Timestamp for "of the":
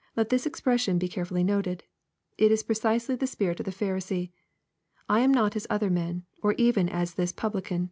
3.58-3.72